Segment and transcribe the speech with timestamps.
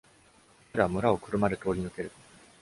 [0.73, 2.11] 彼は村を車で通り抜ける。